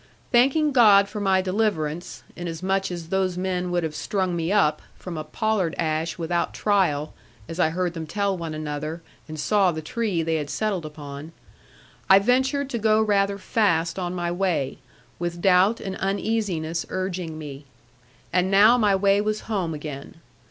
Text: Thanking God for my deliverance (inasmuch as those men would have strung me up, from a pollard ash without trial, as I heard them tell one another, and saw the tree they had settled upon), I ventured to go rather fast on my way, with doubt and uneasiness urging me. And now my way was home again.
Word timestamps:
Thanking 0.31 0.71
God 0.71 1.07
for 1.07 1.19
my 1.19 1.43
deliverance 1.43 2.23
(inasmuch 2.35 2.89
as 2.91 3.09
those 3.09 3.37
men 3.37 3.69
would 3.69 3.83
have 3.83 3.93
strung 3.93 4.35
me 4.35 4.51
up, 4.51 4.81
from 4.97 5.15
a 5.15 5.23
pollard 5.23 5.75
ash 5.77 6.17
without 6.17 6.55
trial, 6.55 7.13
as 7.47 7.59
I 7.59 7.69
heard 7.69 7.93
them 7.93 8.07
tell 8.07 8.35
one 8.35 8.55
another, 8.55 9.03
and 9.27 9.39
saw 9.39 9.71
the 9.71 9.83
tree 9.83 10.23
they 10.23 10.37
had 10.37 10.49
settled 10.49 10.87
upon), 10.87 11.33
I 12.09 12.17
ventured 12.17 12.67
to 12.71 12.79
go 12.79 12.99
rather 12.99 13.37
fast 13.37 13.99
on 13.99 14.15
my 14.15 14.31
way, 14.31 14.79
with 15.19 15.39
doubt 15.39 15.79
and 15.79 15.95
uneasiness 15.97 16.83
urging 16.89 17.37
me. 17.37 17.65
And 18.33 18.49
now 18.49 18.79
my 18.79 18.95
way 18.95 19.21
was 19.21 19.41
home 19.41 19.75
again. 19.75 20.15